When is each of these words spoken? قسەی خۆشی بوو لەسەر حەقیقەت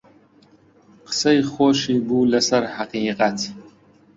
قسەی 1.07 1.39
خۆشی 1.51 1.97
بوو 2.07 2.29
لەسەر 2.33 2.63
حەقیقەت 2.75 3.39